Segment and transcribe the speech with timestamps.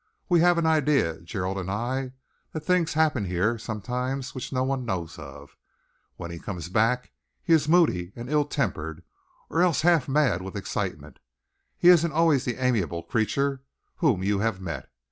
[0.29, 2.13] We have an idea, Gerald and I,
[2.53, 5.55] that things happen here sometimes which no one knows of.
[6.17, 7.11] When he comes back,
[7.43, 9.03] he is moody and ill tempered,
[9.47, 11.19] or else half mad with excitement.
[11.77, 13.61] He isn't always the amiable creature
[13.97, 14.89] whom you have met.